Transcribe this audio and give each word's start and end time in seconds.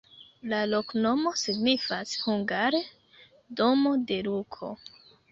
La 0.51 0.59
loknomo 0.69 1.33
signifas 1.41 2.13
hungare: 2.21 2.79
domo 3.61 3.91
de 4.13 4.17
Luko. 4.29 4.71